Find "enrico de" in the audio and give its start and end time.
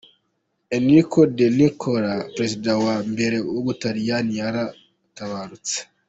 0.77-1.45